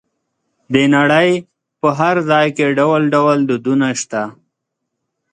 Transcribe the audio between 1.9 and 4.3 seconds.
هر ځای کې ډول ډول دودونه شته.